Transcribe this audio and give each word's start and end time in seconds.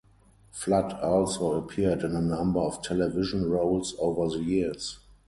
Flood 0.49 0.93
also 0.99 1.51
appeared 1.53 2.01
in 2.01 2.15
a 2.15 2.21
number 2.21 2.59
of 2.59 2.81
television 2.81 3.47
roles 3.47 3.93
over 3.99 4.27
the 4.35 4.43
years. 4.43 4.97